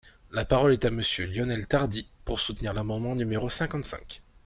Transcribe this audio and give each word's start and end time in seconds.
La 0.31 0.45
parole 0.45 0.73
est 0.73 0.85
à 0.85 0.89
Monsieur 0.89 1.27
Lionel 1.27 1.67
Tardy, 1.67 2.09
pour 2.25 2.39
soutenir 2.39 2.73
l’amendement 2.73 3.13
numéro 3.13 3.51
cinquante-cinq. 3.51 4.23